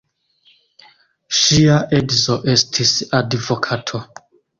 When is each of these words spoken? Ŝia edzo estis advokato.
Ŝia 1.39 1.75
edzo 1.97 2.37
estis 2.55 2.95
advokato. 3.19 4.01